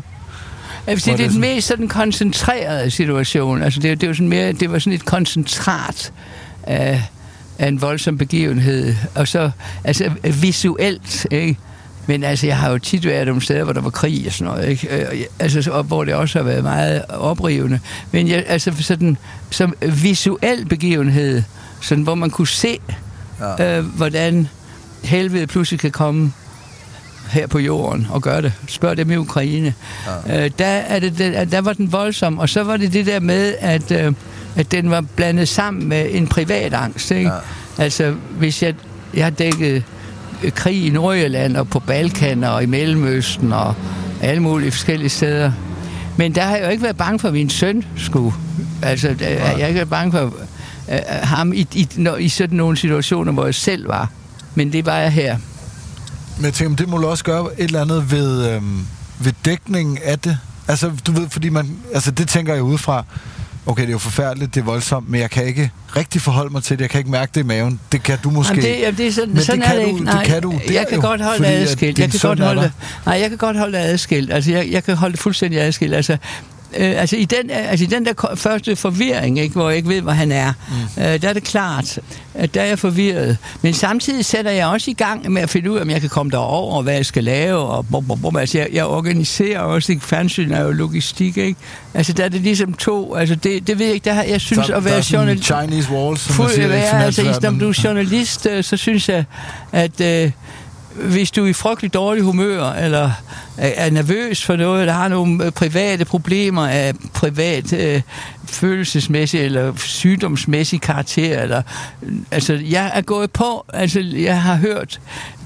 [0.94, 3.62] vil sige, det er det den sådan- mest sådan koncentrerede situation.
[3.62, 6.12] Altså, det, er- det, jo sådan mere, det var sådan et koncentrat
[6.62, 7.02] af,
[7.58, 8.94] af en voldsom begivenhed.
[9.14, 9.50] Og så,
[9.84, 11.56] altså, visuelt, ikke?
[12.06, 14.52] Men altså, jeg har jo tit været nogle steder, hvor der var krig og sådan
[14.52, 14.88] noget, ikke?
[15.12, 17.80] Øh, Altså, og hvor det også har været meget oprivende.
[18.12, 19.16] Men jeg, altså, sådan,
[19.50, 21.42] som visuel begivenhed,
[21.80, 22.78] sådan, hvor man kunne se,
[23.40, 23.78] ja.
[23.78, 24.48] øh, hvordan
[25.04, 26.32] helvede pludselig kan komme
[27.30, 28.52] her på jorden og gøre det.
[28.68, 29.74] Spørg dem i Ukraine.
[30.26, 30.44] Ja.
[30.44, 33.20] Øh, der, er det, der, der var den voldsom, og så var det det der
[33.20, 34.12] med, at, øh,
[34.56, 37.10] at den var blandet sammen med en privat angst.
[37.10, 37.30] Ikke?
[37.30, 37.36] Ja.
[37.78, 38.74] Altså, hvis jeg,
[39.14, 39.82] jeg har dækket
[40.42, 43.74] øh, krig i Nordjylland og på Balkan og i Mellemøsten og
[44.20, 45.52] alle mulige forskellige steder.
[46.16, 48.34] Men der har jeg jo ikke været bange for, at min søn skulle.
[48.82, 50.34] Altså, der, jeg har ikke været bange for
[50.92, 54.10] øh, ham i, i, når, i sådan nogle situationer, hvor jeg selv var.
[54.54, 55.36] Men det var jeg her.
[56.36, 58.86] Men jeg tænker, det må du også gøre et eller andet ved, øhm,
[59.18, 60.38] ved dækningen af det.
[60.68, 61.76] Altså, du ved, fordi man...
[61.94, 63.04] Altså, det tænker jeg udefra.
[63.66, 66.62] Okay, det er jo forfærdeligt, det er voldsomt, men jeg kan ikke rigtig forholde mig
[66.62, 66.83] til det.
[66.83, 67.81] Jeg kan ikke mærke det i maven.
[67.92, 68.55] Det kan du måske.
[68.55, 69.98] Jamen, det, jamen, det er sådan, Men sådan det kan er det ikke.
[69.98, 71.98] det Nej, kan du der jeg kan jo, godt holde det adskilt.
[71.98, 72.72] Jeg kan godt holde det,
[73.07, 74.33] nej, jeg kan godt holde det adskilt.
[74.33, 75.94] Altså, jeg, jeg kan holde det fuldstændig adskilt.
[75.94, 76.16] Altså,
[76.76, 80.00] Øh, altså, i den, altså i den der første forvirring, ikke, hvor jeg ikke ved,
[80.00, 80.52] hvor han er,
[80.96, 81.02] mm.
[81.02, 81.98] øh, der er det klart,
[82.35, 83.38] at der er jeg forvirret.
[83.62, 86.11] Men samtidig sætter jeg også i gang med at finde ud af, om jeg kan
[86.11, 87.59] komme derover, og hvad jeg skal lave.
[87.59, 88.37] Og bum, bum, bum.
[88.37, 90.05] Altså, jeg, jeg organiserer også, ikke?
[90.05, 91.61] Fjernsyn er jo logistik, ikke?
[91.94, 94.40] Altså, der er det ligesom to, altså det, det ved jeg ikke, der har, jeg
[94.40, 95.44] synes Der- at være journalist...
[95.44, 99.24] Chinese walls, som man siger ja, altså, når du er journalist, øh, så synes jeg,
[99.72, 100.31] at øh,
[100.96, 103.11] hvis du er i frygtelig dårlig humør, eller
[103.56, 108.02] er, nervøs for noget, der har nogle øh, private problemer af privat øh,
[108.46, 111.62] følelsesmæssig eller sygdomsmæssig karakter, eller,
[112.02, 115.00] øh, altså, jeg er gået på, altså, jeg har hørt,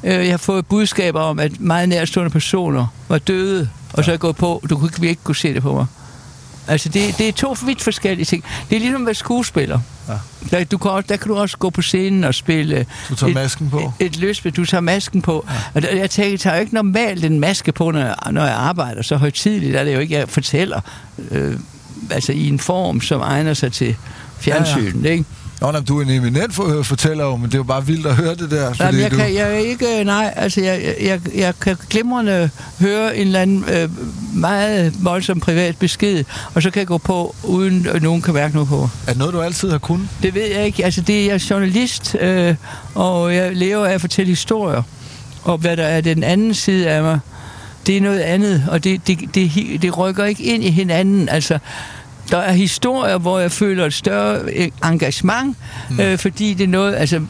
[0.04, 4.12] øh, jeg har fået budskaber om, at meget nærstående personer var døde, og så er
[4.12, 5.86] jeg gået på, du kunne ikke, ikke kunne se det på mig.
[6.70, 8.44] Altså, det, det er to vidt forskellige ting.
[8.70, 9.80] Det er ligesom at være skuespiller.
[10.08, 10.14] Ja.
[10.50, 12.86] Der, du kan, også- der kan du også gå på scenen og spille...
[13.08, 13.92] Du tager et, masken på.
[14.00, 14.52] Et, et løsspil.
[14.56, 15.44] Du tager masken på.
[15.48, 15.54] Ja.
[15.74, 18.44] Og der, jeg tænker, jeg tager jo ikke normalt en maske på, når jeg, når
[18.44, 19.74] jeg arbejder så højtidligt.
[19.74, 20.80] Der er det jo ikke, jeg fortæller
[21.30, 21.54] øh,
[22.10, 23.96] altså i en form, som egner sig til
[24.40, 25.12] fjernsynet, ja, ja.
[25.12, 25.24] ikke?
[25.60, 28.06] Nå, nej, du er en eminent for, fortæller jo, men det er jo bare vildt
[28.06, 28.74] at høre det der.
[28.80, 33.16] Jamen, jeg, du, kan, jeg er ikke, nej, altså jeg, jeg- jeg, kan glimrende høre
[33.16, 33.88] en eller anden øh,
[34.34, 38.54] meget voldsom privat besked, og så kan jeg gå på, uden at nogen kan mærke
[38.54, 38.88] noget på.
[39.06, 40.08] Er det noget, du altid har kunnet?
[40.22, 40.84] Det ved jeg ikke.
[40.84, 42.54] Altså, det, jeg er journalist, øh,
[42.94, 44.82] og jeg lever af at fortælle historier.
[45.42, 47.18] Og hvad der er den anden side af mig,
[47.86, 51.28] det er noget andet, og det, det, det, hi- det rykker ikke ind i hinanden.
[51.28, 51.58] Altså,
[52.30, 55.56] der er historier, hvor jeg føler et større øh, engagement,
[55.90, 56.00] mm.
[56.00, 57.20] øh, fordi det er noget, altså...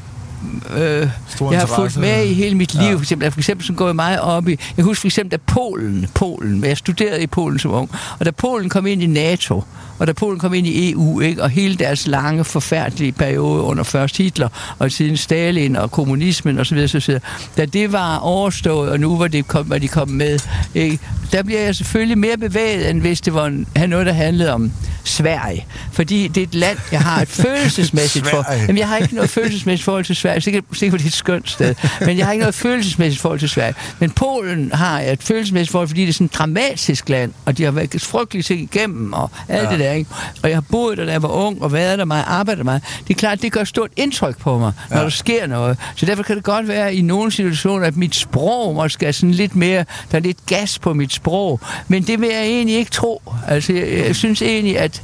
[0.77, 2.83] Øh, Stor jeg har fulgt med i hele mit liv.
[2.83, 2.95] Ja.
[2.95, 4.59] For eksempel, for eksempel så går jeg meget op i...
[4.77, 8.31] Jeg husker for eksempel, da Polen, Polen, jeg studerede i Polen som ung, og da
[8.31, 9.65] Polen kom ind i NATO,
[9.99, 13.83] og da Polen kom ind i EU, ikke, og hele deres lange, forfærdelige periode under
[13.83, 14.49] først Hitler,
[14.79, 17.23] og siden Stalin og kommunismen osv., så videre, så videre,
[17.57, 20.39] da det var overstået, og nu var, det kom, var de kommet med,
[20.75, 20.99] ikke,
[21.33, 24.73] der bliver jeg selvfølgelig mere bevæget, end hvis det var en, noget, der handlede om
[25.05, 25.67] Sverige.
[25.93, 28.53] Fordi det er et land, jeg har et følelsesmæssigt for.
[28.53, 30.30] Jamen, jeg har ikke noget følelsesmæssigt forhold til Sverige.
[30.39, 31.75] Sikkert, sikkert det er et skønt sted.
[32.01, 33.75] Men jeg har ikke noget følelsesmæssigt forhold til Sverige.
[33.99, 37.59] Men Polen har jeg et følelsesmæssigt forhold, fordi det er sådan et dramatisk land, og
[37.59, 39.71] de har været frygtelige ting igennem, og alt ja.
[39.71, 40.11] det der, ikke?
[40.43, 42.83] Og jeg har boet der, da jeg var ung, og været der meget, arbejdet meget.
[43.09, 45.03] Det er klart, det gør stort indtryk på mig, når Ja.
[45.03, 45.79] der sker noget.
[45.97, 49.31] Så derfor kan det godt være i nogle situationer, at mit sprog måske er sådan
[49.31, 51.61] lidt mere, der er lidt gas på mit sprog.
[51.89, 53.23] Men det vil jeg egentlig ikke tro.
[53.49, 55.03] Altså, jeg, jeg synes egentlig, at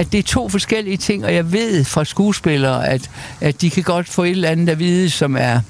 [0.00, 3.10] at det er to forskellige ting, og jeg ved fra skuespillere, at,
[3.40, 5.60] at de kan godt få et eller andet at vide, som er,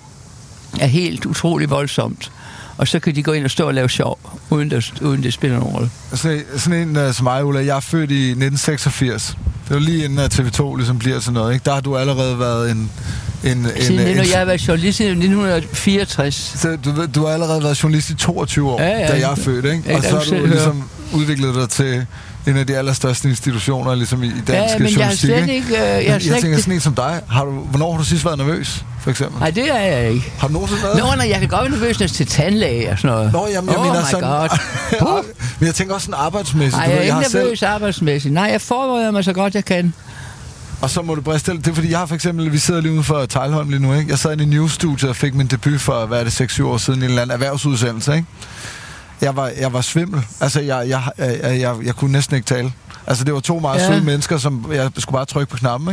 [0.80, 2.32] er helt utrolig voldsomt.
[2.76, 4.18] Og så kan de gå ind og stå og lave sjov,
[4.50, 5.90] uden det, uden det spiller nogen rolle.
[6.14, 9.36] Sådan, sådan en uh, som mig, Ulla, jeg er født i 1986.
[9.68, 11.64] Det var lige inden at TV2 ligesom bliver sådan noget, ikke?
[11.64, 12.90] Der har du allerede været en...
[13.44, 16.34] en, en, Siden en, når jeg har været journalist siden 1964.
[16.56, 19.06] så du, du har allerede været journalist i 22 år, Ja, ja.
[19.06, 19.96] da jeg er født, ikke?
[19.96, 22.06] Og så har du ligesom udviklet dig til
[22.50, 25.66] en af de allerstørste institutioner ligesom i, i dansk Ja, men jeg har slet ikke?
[25.68, 27.20] Øh, jeg Jeg, slet tænker ikke sådan en som dig.
[27.30, 29.40] Har du, hvornår har du sidst været nervøs, for eksempel?
[29.40, 30.32] Nej, det er jeg ikke.
[30.38, 30.98] Har du nogensinde været?
[30.98, 33.32] Nå, når jeg kan godt være nervøs når til tandlæge og sådan noget.
[33.32, 34.48] Nå, jamen, jeg oh mener my sådan...
[35.00, 35.24] God.
[35.58, 36.76] men jeg tænker også sådan arbejdsmæssigt.
[36.76, 38.34] Nej, jeg er ikke har selv- nervøs arbejdsmæssigt.
[38.34, 39.94] Nej, jeg forbereder mig så godt, jeg kan.
[40.80, 42.92] Og så må du briste Det er fordi, jeg har for eksempel, vi sidder lige
[42.92, 44.10] ude for Tejlholm lige nu, ikke?
[44.10, 46.76] Jeg sad i en news-studie og fik min debut for, hvad er det, 6-7 år
[46.76, 48.26] siden i en eller anden erhvervsudsendelse, ikke?
[49.22, 50.22] Jeg var, jeg var svimmel.
[50.40, 52.72] Altså, jeg, jeg, jeg, jeg, jeg, kunne næsten ikke tale.
[53.06, 53.86] Altså, det var to meget Ja.
[53.86, 55.92] søde mennesker, som jeg skulle bare trykke på knappen,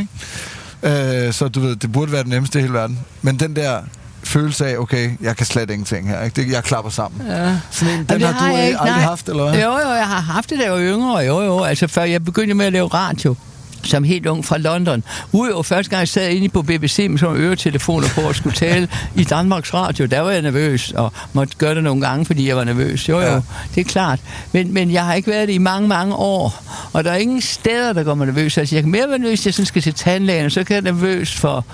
[0.83, 1.27] ikke?
[1.27, 2.99] Øh, så du ved, det burde være det nemmeste i hele verden.
[3.21, 3.79] Men den der
[4.23, 6.41] følelse af, okay, jeg kan slet ingenting her, ikke?
[6.41, 7.27] Det, jeg klapper sammen.
[7.27, 7.57] Ja.
[7.71, 9.05] Sådan en, den det har du ikke, ikke, aldrig nej.
[9.05, 9.53] haft, eller hvad?
[9.61, 11.17] Jo, jo, jeg har haft det, da jeg var yngre.
[11.17, 13.35] Jo, jo, altså før jeg begyndte med at lave radio
[13.83, 15.03] som helt ung fra London.
[15.31, 18.87] Udover første gang, jeg sad inde på BBC med sådan øretelefoner på og skulle tale
[19.15, 22.55] i Danmarks Radio, der var jeg nervøs, og måtte gøre det nogle gange, fordi jeg
[22.57, 23.09] var nervøs.
[23.09, 23.39] Jo, jo, Ja.
[23.75, 24.19] det er klart.
[24.51, 26.63] Men, men jeg har ikke været det i mange, mange år,
[26.93, 28.57] og der er ingen steder, der gør mig nervøs.
[28.57, 30.73] Altså, jeg kan mere være nervøs, hvis jeg sådan skal til tandlægen, og så kan
[30.73, 31.65] jeg nervøs for...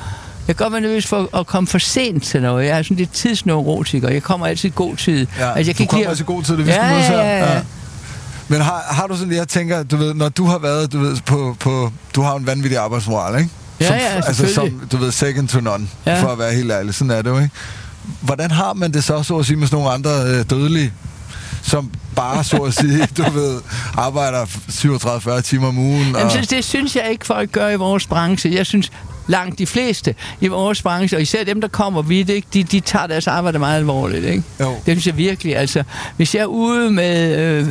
[0.47, 2.65] Jeg kan godt være nervøs for at komme for sent til noget.
[2.67, 4.09] Jeg er sådan lidt tidsneurotiker.
[4.09, 5.27] Jeg kommer altid i god tid.
[5.39, 7.17] Ja, altså, jeg du ikke kommer at- altså god tid, det vi ja, her.
[7.17, 7.61] ja, ja, ja.
[8.47, 11.17] Men har, har du sådan, jeg tænker, du ved, når du har været, du ved,
[11.25, 13.49] på, på du har en vanvittig arbejdsmoral, ikke?
[13.79, 16.21] Ja, som, ja, altså, som, du ved, second to none, Ja.
[16.23, 16.95] for at være helt ærlig.
[16.95, 17.49] Sådan er det jo, ikke?
[18.21, 20.93] Hvordan har man det så, så at sige, med sådan nogle andre øh, dødelige,
[21.61, 23.61] som bare, så at sige, du ved,
[23.97, 26.01] arbejder 37-40 timer om ugen?
[26.05, 28.53] Jamen, og, så, det synes jeg ikke, folk gør i vores branche.
[28.53, 28.91] Jeg synes,
[29.27, 32.79] langt de fleste i vores branche, og især dem, der kommer vidt, ikke, de, de
[32.79, 34.25] tager deres arbejde meget alvorligt.
[34.25, 34.43] Ikke?
[34.59, 34.69] Jo.
[34.69, 35.57] Det synes jeg virkelig.
[35.57, 35.83] Altså,
[36.17, 37.37] hvis jeg er ude med...
[37.37, 37.67] Øh,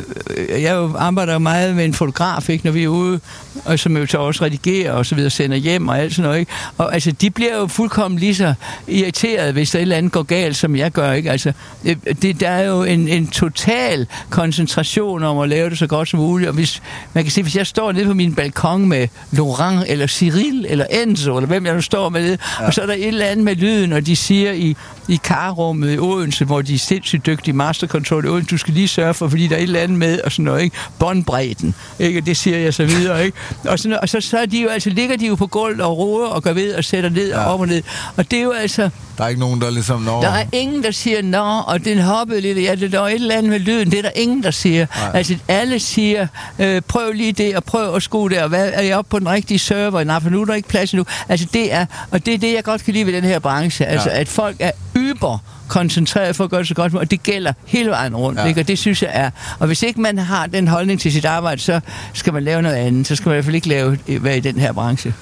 [0.61, 3.19] jeg arbejder meget med en fotograf, ikke, når vi er ude,
[3.65, 6.39] og som jo så også redigerer og så videre, sender hjem og alt sådan noget.
[6.39, 6.51] Ikke?
[6.77, 8.53] Og altså, de bliver jo fuldkommen lige så
[8.87, 11.11] irriteret, hvis der et eller andet går galt, som jeg gør.
[11.11, 11.31] Ikke?
[11.31, 11.53] Altså,
[11.85, 16.09] øh, det, der er jo en, en total koncentration om at lave det så godt
[16.09, 16.47] som muligt.
[16.47, 16.81] Og hvis,
[17.13, 20.85] man kan sige, hvis jeg står nede på min balkon med Laurent, eller Cyril, eller
[20.85, 22.65] Enzo, eller hvem jeg nu står med det, ja.
[22.67, 24.75] og så er der et eller andet med lyden, og de siger i,
[25.07, 28.87] i karrummet i Odense, hvor de er sindssygt dygtige mastercontrol i Odense, du skal lige
[28.87, 30.77] sørge for, fordi der er et eller andet med, og sådan noget, ikke?
[30.99, 32.19] Båndbredden, ikke?
[32.19, 33.37] Og det siger jeg så videre, ikke?
[33.65, 35.97] Og, sådan, og så, så er de jo, altså, ligger de jo på gulvet og
[35.97, 37.45] roer og går ved og sætter ned ja.
[37.45, 37.83] og op og ned.
[38.17, 40.21] Og det er jo altså, Der er ikke nogen, der ligesom når...
[40.21, 43.13] der er ingen, der siger, nå, og den hoppede lidt, ja, det der er et
[43.13, 44.85] eller andet med lyden, det er der ingen, der siger.
[44.95, 45.11] Nej.
[45.13, 46.27] Altså, alle siger,
[46.59, 49.29] øh, prøv lige det, og prøv at skue der, hvad, er jeg oppe på den
[49.29, 50.03] rigtige server?
[50.03, 51.05] Nej, for nu er der ikke plads nu.
[51.33, 53.85] Altså, det er, og det er det, jeg godt kan lide ved den her branche,
[53.85, 54.19] altså, Ja.
[54.19, 57.89] at folk er yber koncentreret for at gøre det så godt, og det gælder hele
[57.89, 58.45] vejen rundt, Ja.
[58.45, 58.61] ikke?
[58.61, 59.29] og det synes jeg er.
[59.59, 61.79] Og hvis ikke man har den holdning til sit arbejde, så
[62.13, 63.07] skal man lave noget andet.
[63.07, 65.13] Så skal man i hvert fald ikke lave, være i den her branche.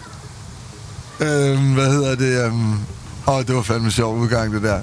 [1.20, 2.46] Øhm, hvad hedder det?
[2.46, 2.74] Øhm...
[3.28, 4.80] Åh, det var fandme sjov udgang, det der.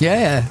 [0.00, 0.44] Ja, ja.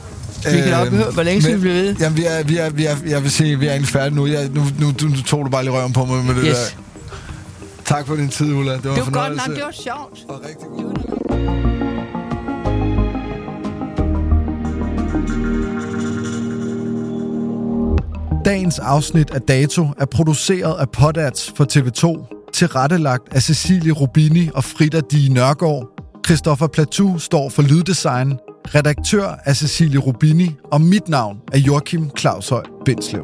[0.52, 1.96] Vi kan nok høre, hvor længe skal vi blive ved?
[2.00, 4.28] Jamen, vi er, vi er, vi er, jeg vil sige, vi er egentlig færdige nu.
[4.28, 6.56] Jeg, nu, nu, nu, nu tog du bare lige røven på mig med det Yes.
[6.56, 6.82] der.
[7.88, 8.73] Tak for din tid, Ulla.
[8.73, 10.26] Det var, Det var godt nok, det var sjovt.
[10.30, 10.93] Og rigtig god.
[18.45, 24.63] Dagens afsnit af Dato er produceret af Podats for TV2, tilrettelagt af Cecilie Rubini og
[24.63, 25.88] Frida Di Nørgaard.
[26.26, 28.34] Christoffer Platou står for lyddesign,
[28.76, 33.23] redaktør er Cecilie Rubini, og mit navn er Joachim Claushøj Bindslev.